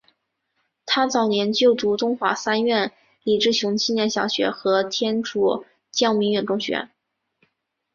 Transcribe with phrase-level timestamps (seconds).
[0.87, 6.89] 他早年就读东华三院李志雄纪念小学和天主教鸣远中学。